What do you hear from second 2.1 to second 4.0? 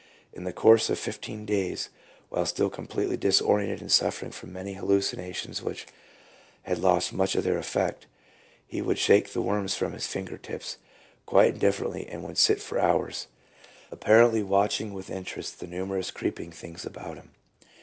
while still completely disoriented and